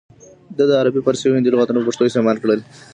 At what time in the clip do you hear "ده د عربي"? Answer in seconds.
0.57-1.01